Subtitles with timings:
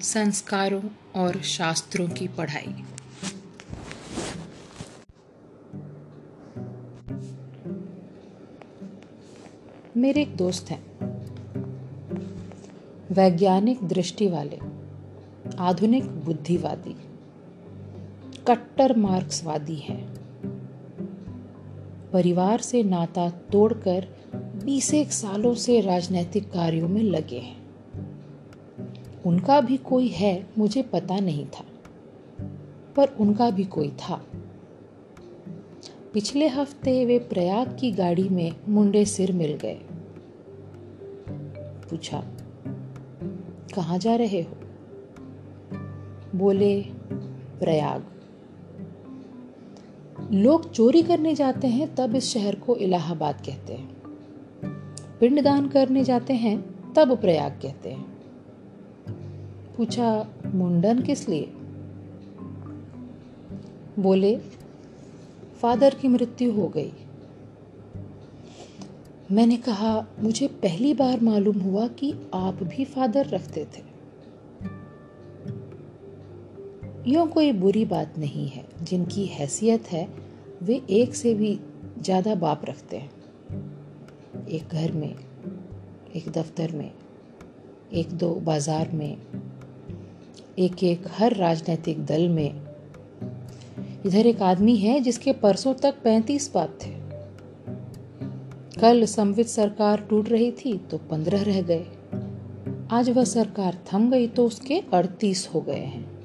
[0.00, 0.82] संस्कारों
[1.16, 2.84] और शास्त्रों की पढ़ाई।
[9.96, 10.82] मेरे एक दोस्त हैं।
[13.10, 14.58] वैज्ञानिक दृष्टि वाले,
[15.58, 16.96] आधुनिक बुद्धिवादी,
[18.48, 20.14] कट्टर मार्क्सवादी हैं।
[22.12, 24.08] परिवार से नाता तोड़कर
[24.64, 27.59] बीस एक सालों से राजनैतिक कार्यों में लगे हैं।
[29.26, 31.64] उनका भी कोई है, मुझे पता नहीं था।
[32.96, 34.26] पर उनका भी कोई था।
[36.12, 39.80] पिछले हफ़्ते वे प्रयाग की गाड़ी में मुंडे सिर मिल गए।
[41.90, 42.24] पूछा,
[43.74, 44.56] कहाँ जा रहे हो?
[46.34, 46.82] बोले,
[47.60, 48.04] प्रयाग।
[50.32, 53.88] लोग चोरी करने जाते हैं, तब इस शहर को इलाहाबाद कहते हैं।
[55.20, 57.99] पिंडदान करने जाते हैं, तब प्रयाग कहते हैं।
[59.80, 61.52] पूछा, मुंडन किस लिए?
[63.98, 64.36] बोले,
[65.62, 66.92] फादर की मृत्यु हो गई।
[69.32, 73.82] मैंने कहा, मुझे पहली बार मालूम हुआ कि आप भी फादर रखते थे।
[77.10, 80.08] यो कोई बुरी बात नहीं है, जिनकी हैसियत है,
[80.62, 81.60] वे एक से भी
[82.00, 83.10] ज़्यादा बाप रखते हैं।
[84.46, 85.14] एक घर में,
[86.16, 86.92] एक दफ्तर में,
[87.92, 89.18] एक दो बाज़ार में
[90.58, 92.62] एक एक हर राजनीतिक दल में।
[94.06, 96.90] इधर एक आदमी है जिसके परसों तक पैंतीस बात थे।
[98.80, 101.86] कल संवित सरकार टूट रही थी तो पंद्रह रह गए।
[102.90, 106.18] आज वह सरकार थम गई तो उसके अड़तीस हो गए हैं।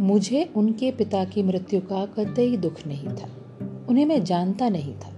[0.00, 3.30] मुझे उनके पिता की मृत्यु का कतई दुख नहीं था।
[3.88, 5.12] उन्हें मैं जानता नहीं था।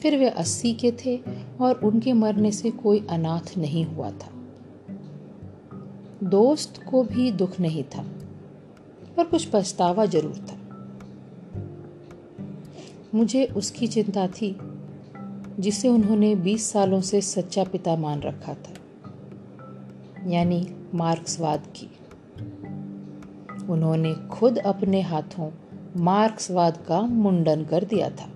[0.00, 1.20] फिर वे अस्सी के थे
[1.60, 4.41] और उनके मरने से कोई अनाथ नहीं हुआ था।
[6.22, 8.02] दोस्त को भी दुख नहीं था,
[9.16, 10.58] पर कुछ पछतावा ज़रूर था।
[13.14, 14.56] मुझे उसकी चिंता थी,
[15.60, 18.74] जिसे उन्होंने 20 सालों से सच्चा पिता मान रखा था,
[20.26, 21.88] यानी मार्क्सवाद की।
[23.72, 25.50] उन्होंने खुद अपने हाथों
[25.96, 28.28] मार्क्सवाद का मुंडन कर दिया था।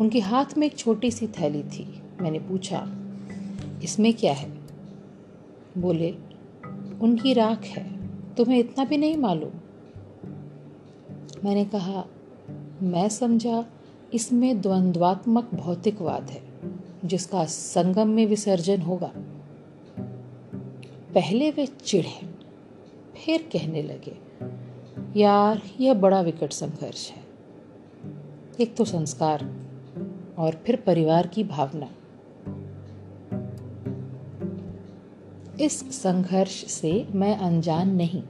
[0.00, 2.86] उनके हाथ में एक छोटी सी थैली थी। मैंने पूछा,
[3.82, 4.63] इसमें क्या है?
[5.78, 6.10] बोले,
[7.00, 9.50] उनकी राख है, तुम्हें इतना भी नहीं मालूम?
[11.44, 12.04] मैंने कहा,
[12.82, 13.66] मैं समझा,
[14.14, 16.42] इसमें द्वंद्वात्मक भौतिकवाद है,
[17.04, 19.12] जिसका संगम में विसर्जन होगा।
[21.14, 22.26] पहले वे चिढ़े
[23.24, 24.16] फिर कहने लगे,
[25.20, 27.24] यार, यह बड़ा विकट संघर्ष है।
[28.60, 29.66] एक तो संस्कार
[30.38, 31.90] और फिर परिवार की भावना।
[35.60, 38.22] इस संघर्ष से मैं अनजान नहीं।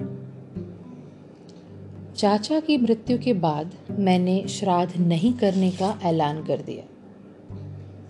[2.17, 6.85] चाचा की मृत्यु के बाद मैंने श्राद्ध नहीं करने का ऐलान कर दिया।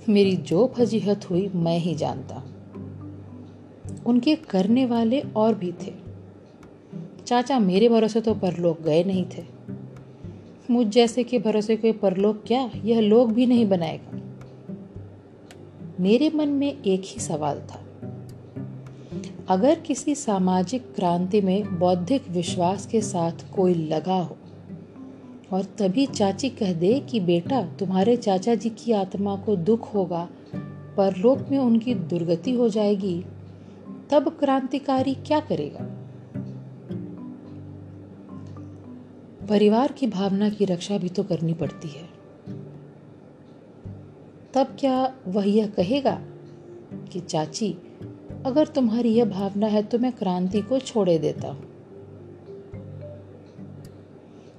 [0.09, 2.43] मेरी जो फजीहत हुई मैं ही जानता।
[4.07, 5.95] उनके करने वाले और भी थे।
[7.27, 9.45] चाचा मेरे भरोसे तो परलोक गए नहीं थे।
[10.71, 14.21] मुझ जैसे के भरोसे कोई परलोक क्या यह लोग भी नहीं बनाएगा?
[16.01, 17.84] मेरे मन में एक ही सवाल था।
[19.49, 24.37] अगर किसी सामाजिक क्रांति में बौद्धिक विश्वास के साथ कोई लगा हो,
[25.53, 30.29] और तभी चाची कह दे कि बेटा, तुम्हारे चाचा जी की आत्मा को दुख होगा
[30.97, 33.25] परलोक में उनकी दुर्गति हो जाएगी,
[34.11, 35.91] तब क्रांतिकारी क्या करेगा?
[39.47, 42.09] परिवार की भावना की रक्षा भी तो करनी पड़ती है।
[44.55, 46.21] तब क्या वह यह कहेगा
[47.13, 47.77] कि चाची
[48.47, 51.65] अगर तुम्हारी यह भावना है तो मैं क्रांति को छोड़े देता हूँ।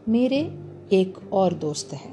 [0.09, 0.37] मेरे
[0.91, 2.11] एक और दोस्त है।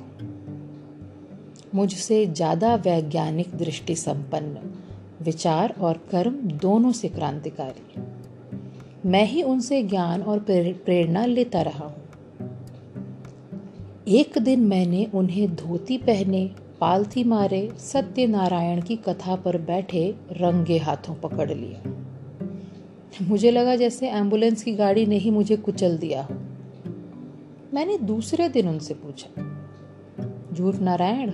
[1.74, 4.59] मुझसे ज़्यादा वैज्ञानिक दृष्टि संपन्न,
[5.22, 8.03] विचार और कर्म दोनों से क्रांतिकारी।
[9.09, 12.03] मैं ही उनसे ज्ञान और प्रेरणा लेता रहा हूँ।
[14.09, 16.51] एक दिन मैंने उन्हें धोती पहने
[16.82, 21.90] पालथी मारे सत्यनारायण की कथा पर बैठे रंगे हाथों पकड़ लिया।
[23.28, 26.34] मुझे लगा जैसे एंबुलेंस की गाड़ी ने ही मुझे कुचल दिया हो।
[27.74, 29.30] मैंने दूसरे दिन उनसे पूछा,
[30.52, 31.32] झूठ नारायण,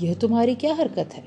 [0.00, 1.24] यह तुम्हारी क्या हरकत है?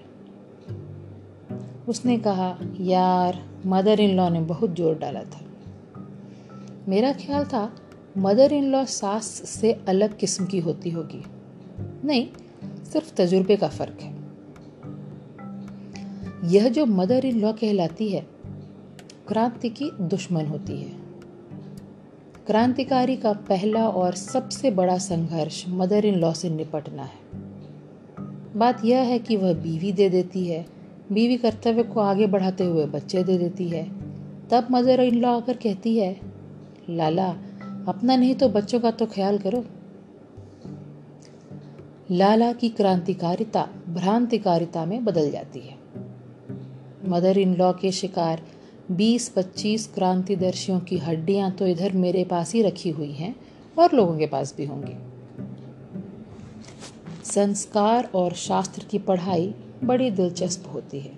[1.88, 5.42] उसने कहा, यार, मदर इन लॉ ने बहुत ज़ोर डाला था।
[6.88, 7.76] मेरा ख्याल था,
[8.18, 11.24] मदर इन लॉ सास से अलग किस्म की होती होगी।
[12.08, 12.28] नहीं
[12.64, 14.20] सिर्फ़ तजुर्बे का फ़र्क है।
[16.52, 18.28] यह जो मदर इन लॉ कहलाती है,
[19.28, 21.10] क्रांति की दुश्मन होती है।
[22.48, 27.50] क्रांतिकारी का पहला और सबसे बड़ा संघर्ष मदर इन लॉ से निपटना है।
[28.56, 30.66] बात यह है कि वह बीवी दे देती है,
[31.12, 33.92] बीवी कर्तव्य को आगे बढ़ाते हुए बच्चे दे देती है।
[34.50, 36.20] तब मदर इन लॉ आकर कहती है,
[36.90, 37.36] लाला,
[37.88, 39.66] अपना नहीं तो बच्चों का तो ख्याल करो।
[42.12, 45.78] लाला की क्रांतिकारिता, भ्रांतिकारिता में बदल जाती है।
[47.10, 48.42] मदर इन लॉ के शिकार
[48.92, 53.36] 20-25 क्रांतिदर्शियों की हड्डियाँ तो इधर मेरे पास ही रखी हुई हैं
[53.80, 54.98] और लोगों के पास भी होंगी।
[57.24, 61.14] संस्कार और शास्त्र की पढ़ाई बड़ी दिलचस्प होती है।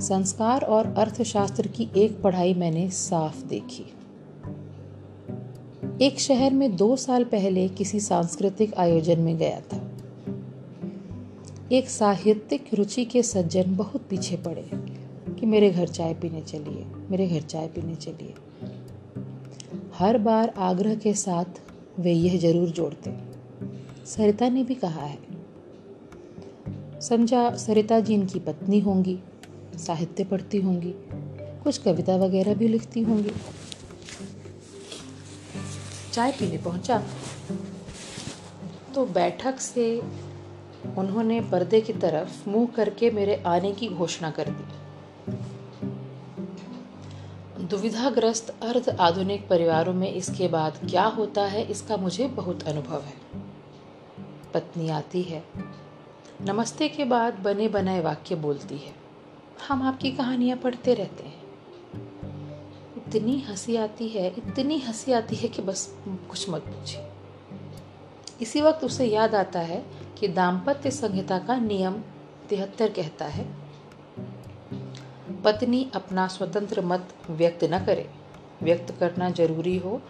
[0.00, 3.84] संस्कार और अर्थशास्त्र की एक पढ़ाई मैंने साफ़ देखी।
[6.00, 9.80] एक शहर में दो साल पहले किसी सांस्कृतिक आयोजन में गया था।
[11.72, 14.64] एक साहित्यिक रुचि के सज्जन बहुत पीछे पड़े
[15.34, 18.34] कि मेरे घर चाय पीने चलिए, मेरे घर चाय पीने चलिए।
[19.94, 21.60] हर बार आग्रह के साथ
[22.00, 23.14] वे यह ज़रूर जोड़ते।
[24.06, 25.18] सरिता ने भी कहा है,
[27.00, 29.18] समझा सरिता जी इनकी पत्नी होंगी,
[29.78, 30.94] साहित्य पढ़ती होंगी,
[31.64, 33.32] कुछ कविता वगैरह भी लिखती होंगी।
[36.12, 37.02] चाय पीने पहुँचा।
[38.94, 39.86] तो बैठक से
[40.98, 44.64] उन्होंने पर्दे की तरफ़ मुँह करके मेरे आने की घोषणा कर दी।
[47.64, 53.14] दुविधाग्रस्त अर्ध आधुनिक परिवारों में इसके बाद क्या होता है, इसका मुझे बहुत अनुभव है।
[54.54, 55.42] पत्नी आती है,
[56.42, 58.92] नमस्ते के बाद बने बनाए वाक्य बोलती है।
[59.68, 61.29] हम आपकी कहानियाँ पढ़ते रहते हैं।
[63.10, 65.86] इतनी हँसी आती है, इतनी हँसी आती है कि बस
[66.30, 67.06] कुछ मत पूछिए।
[68.42, 69.82] इसी वक्त उसे याद आता है
[70.18, 71.94] कि दाम्पत्य संहिता का नियम
[72.48, 73.46] तिहत्तर कहता है,
[75.44, 78.08] पत्नी अपना स्वतंत्र मत व्यक्त न करे,
[78.62, 80.00] व्यक्त करना ज़रूरी हो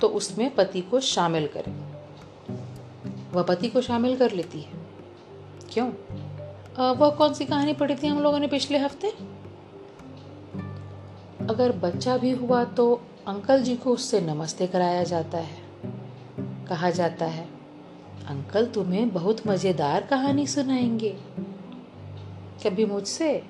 [0.00, 1.72] तो उसमें पति को शामिल करे।
[3.32, 4.82] वह पति को शामिल कर लेती है।
[5.72, 5.90] क्यों?
[6.94, 9.12] वह कौन सी कहानी पढ़ी थी हम लोगों ने पिछले हफ़्ते?
[11.50, 15.56] अगर बच्चा भी हुआ तो अंकल जी को उससे नमस्ते कराया जाता है।
[16.68, 17.48] कहा जाता है,
[18.26, 21.10] अंकल, तुम्हें बहुत मज़ेदार कहानी सुनाएँगे।
[22.64, 23.42] कभी मुझसे,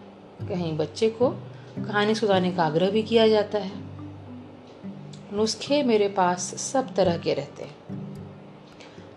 [0.49, 1.29] कहीं बच्चे को
[1.79, 3.73] कहानी सुनाने का आग्रह भी किया जाता है।
[5.33, 8.05] नुस्खे मेरे पास सब तरह के रहते हैं।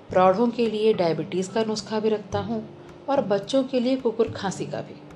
[0.10, 2.70] प्रौढ़ों के लिए डायबिटीज़ का नुस्खा भी रखता हूँ
[3.10, 5.07] और बच्चों के लिए कुकुर खांसी का भी।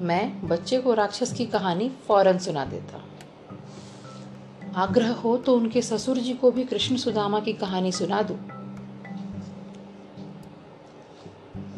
[0.00, 3.04] मैं बच्चे को राक्षस की कहानी फ़ौरन सुना देता।
[4.76, 8.34] आग्रह हो तो उनके ससुर जी को भी कृष्ण सुदामा की कहानी सुना दू।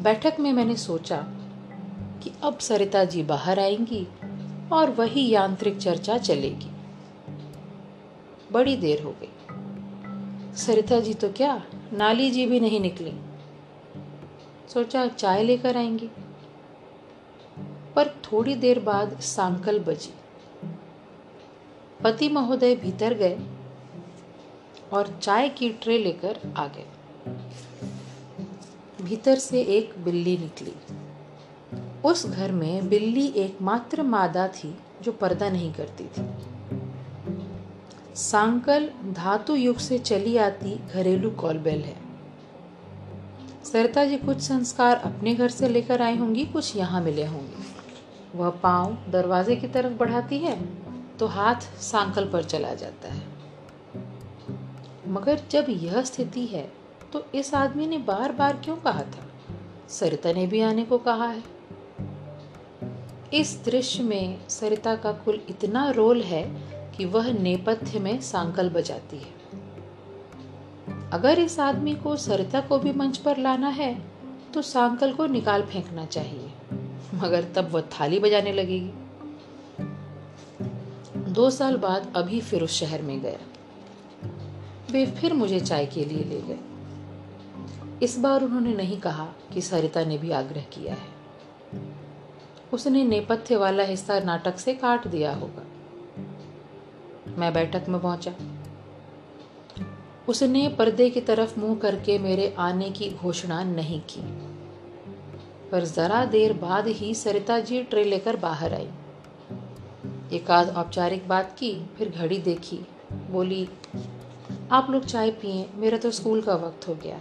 [0.02, 1.16] बैठक में मैंने सोचा
[2.22, 4.08] कि अब सरिता जी बाहर आएँगी
[4.72, 6.70] और वही यांत्रिक चर्चा चलेगी।
[8.52, 9.28] बड़ी देर हो गई।
[10.56, 13.12] सरिता जी तो क्या नाली जी भी नहीं निकली।
[14.68, 16.10] सोचा चाय लेकर आएँगी।
[17.96, 20.14] पर थोड़ी देर बाद सांकल बजी।
[22.04, 23.38] पति महोदय भीतर गए
[24.92, 26.86] और चाय की ट्रे लेकर आ गए।
[29.02, 30.74] भीतर से एक बिल्ली निकली।
[32.04, 36.26] उस घर में बिल्ली एकमात्र मादा थी जो पर्दा नहीं करती थी।
[38.14, 41.96] सांकल धातु युग से चली आती घरेलू कॉलबेल है।
[43.64, 47.55] सरिता जी कुछ संस्कार अपने घर से लेकर आई होंगी, कुछ यहाँ मिले होंगे।
[48.36, 50.58] वह पाँव दरवाजे की तरफ़ बढ़ाती है
[51.18, 53.22] तो हाथ सांकल पर चला जाता है।
[55.08, 56.70] मगर जब यह स्थिति है
[57.12, 59.26] तो इस आदमी ने बार बार क्यों कहा था?
[59.88, 61.42] सरिता ने भी आने को कहा है।
[63.34, 66.42] इस दृश्य में सरिता का कुल इतना रोल है
[66.92, 69.34] कि वह नेपथ्य में सांकल बजाती है।
[71.10, 73.94] अगर इस आदमी को सरिता को भी मंच पर लाना है
[74.54, 76.45] तो सांकल को निकाल फेंकना चाहिए।
[77.16, 78.92] मगर तब वह थाली बजाने लगेगी।
[81.32, 83.38] दो साल बाद अभी फिर उस शहर में गया।
[84.90, 86.58] वे फिर मुझे चाय के लिए ले गए।
[88.02, 91.16] इस बार उन्होंने नहीं कहा कि सरिता ने भी आग्रह किया है।
[92.72, 95.62] उसने नेपथ्य वाला हिस्सा नाटक से काट दिया होगा।
[97.38, 98.34] मैं बैठक में पहुँचा।
[100.28, 104.45] उसने पर्दे की तरफ़ मुँह करके मेरे आने की घोषणा नहीं की।
[105.72, 108.90] पर जरा देर बाद ही सरिता जी ट्रे लेकर बाहर आई।
[110.32, 112.78] एक आध औपचारिक बात की, फिर घड़ी देखी।
[113.12, 113.68] बोली,
[114.70, 117.20] आप लोग चाय पिए, मेरा तो स्कूल का वक्त हो गया।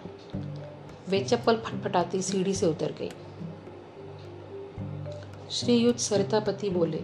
[1.10, 3.12] वे चप्पल फटफटाती सीढ़ी से उतर गई।
[5.52, 7.04] श्रीयुत सरितापति बोले,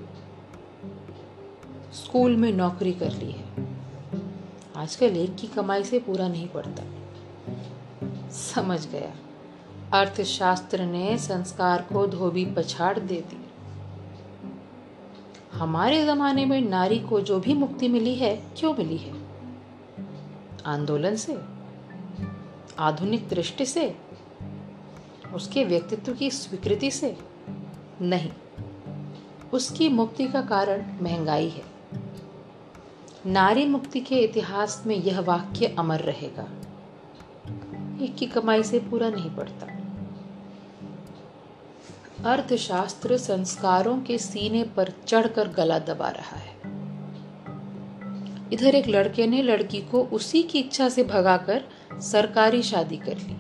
[1.94, 3.68] स्कूल में नौकरी कर ली है।
[4.76, 6.84] आजकल एक की कमाई से पूरा नहीं पड़ता
[8.30, 9.14] समझ गया।
[9.94, 13.46] अर्थशास्त्र ने संस्कार को धोबी पछाड़ दे दी
[15.54, 19.14] हमारे जमाने में नारी को जो भी मुक्ति मिली है, क्यों मिली है?
[20.66, 21.42] आंदोलन से?
[22.80, 23.98] आधुनिक दृष्टि से?
[25.34, 27.18] उसके व्यक्तित्व की स्वीकृति से?
[28.02, 28.32] नहीं।
[29.54, 31.64] उसकी मुक्ति का कारण महँगाई है।
[33.26, 36.48] नारी मुक्ति के इतिहास में यह वाक्य अमर रहेगा।
[38.06, 39.81] एक की कमाई से पूरा नहीं पड़ता
[42.26, 46.56] अर्थशास्त्र संस्कारों के सीने पर चढ़कर गला दबा रहा है।
[48.54, 51.64] इधर एक लड़के ने लड़की को उसी की इच्छा से भगाकर
[52.02, 53.38] सरकारी शादी कर ली।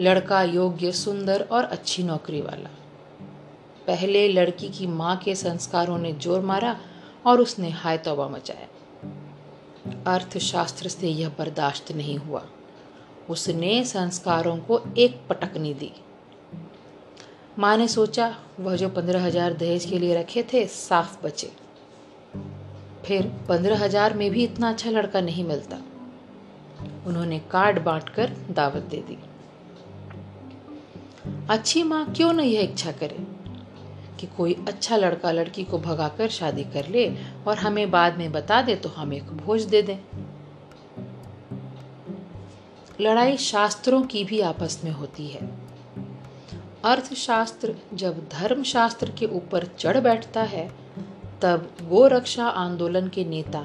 [0.00, 2.70] लड़का योग्य, सुंदर और अच्छी नौकरी वाला।
[3.86, 6.80] पहले लड़की की माँ के संस्कारों ने ज़ोर मारा
[7.26, 8.68] और उसने हाय तौबा मचाया।
[10.06, 12.46] अर्थशास्त्र से यह बर्दाश्त नहीं हुआ।
[13.30, 15.92] उसने संस्कारों को एक पटकनी दी।
[17.58, 21.50] माँ ने सोचा, वह जो पंद्रह हज़ार दहेज के लिए रखे थे, साफ़ बचे।
[23.06, 25.76] फिर पंद्रह हज़ार में भी इतना अच्छा लड़का नहीं मिलता।
[27.06, 29.18] उन्होंने कार्ड बांटकर दावत दे दी।
[31.50, 33.26] अच्छी माँ क्यों न यह इच्छा करे
[34.20, 37.08] कि कोई अच्छा लड़का लड़की को भगाकर शादी कर ले
[37.46, 39.98] और हमें बाद में बता दे तो हम एक भोज दे दें।
[43.00, 45.61] लड़ाई शास्त्रों की भी आपस में होती है।
[46.84, 50.66] अर्थशास्त्र जब धर्म शास्त्र के ऊपर चढ़ बैठता है,
[51.42, 53.60] तब गोरक्षा आंदोलन के नेता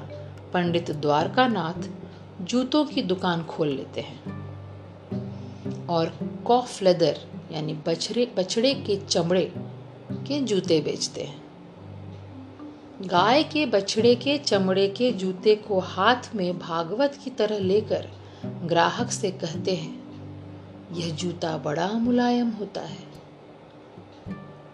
[0.52, 1.88] पंडित द्वारकानाथ
[2.42, 4.36] जूतों की दुकान खोल लेते हैं
[5.86, 6.12] और
[6.46, 7.20] कॉफ लेदर
[7.52, 9.44] यानी बछड़े बछड़े के चमड़े
[10.12, 11.42] के जूते बेचते हैं।
[13.02, 18.08] गाय के बछड़े के चमड़े के जूते को हाथ में भागवत की तरह लेकर
[18.46, 19.94] ग्राहक से कहते हैं,
[20.92, 23.07] यह जूता बड़ा मुलायम होता है।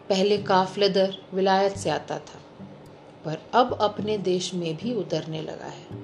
[0.08, 2.40] पहले काफ लेदर विलायत से आता था,
[3.24, 6.02] पर अब अपने देश में भी उतरने लगा है।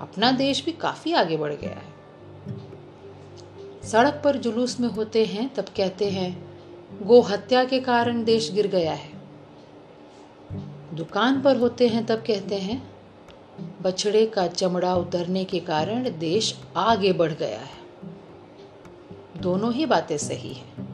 [0.00, 1.92] अपना देश भी काफ़ी आगे बढ़ गया है।
[3.82, 6.56] सड़क पर जुलूस में होते हैं, तब कहते हैं,
[7.02, 9.12] गो हत्या के कारण देश गिर गया है।
[10.94, 12.82] दुकान पर होते हैं, तब कहते हैं,
[13.82, 17.82] बछड़े का चमड़ा उतरने के कारण देश आगे बढ़ गया है।
[19.40, 20.88] दोनों ही बातें सही हैं।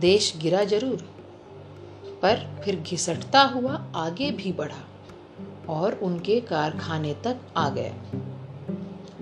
[0.00, 1.19] देश गिरा ज़रूर
[2.22, 4.84] पर फिर घिसटता हुआ आगे भी बढ़ा
[5.68, 7.94] और उनके कारखाने तक आ गया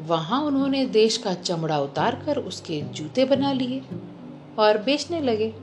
[0.06, 3.82] वहाँ उन्होंने देश का चमड़ा उतार कर उसके जूते बना लिए
[4.58, 5.54] और बेचने लगे।